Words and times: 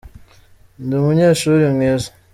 ndi 0.85 0.93
umunyeshuri 0.99 1.63
mwiza 1.75 2.09